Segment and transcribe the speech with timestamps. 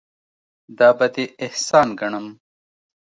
[0.77, 2.27] دا به دې احسان ګڼم.